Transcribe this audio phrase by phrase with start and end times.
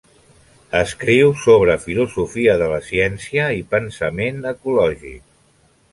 [0.79, 5.21] Escriu sobre filosofia de la ciència i pensament ecològic.